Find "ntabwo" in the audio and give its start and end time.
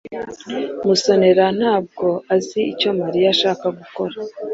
1.59-2.07